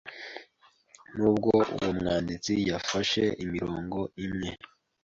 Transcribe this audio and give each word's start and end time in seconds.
nubwo 1.15 1.51
uwo 1.75 1.89
mwanditsi 1.97 2.53
yafashe 2.69 3.23
imirongo 3.43 3.99
imwe 4.25 4.49